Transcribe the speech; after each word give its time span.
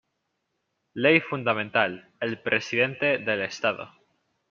Ley 0.95 1.19
Fundamental: 1.21 2.09
El 2.21 2.41
Presidente 2.41 3.19
del 3.19 3.43
Estado 3.43 3.91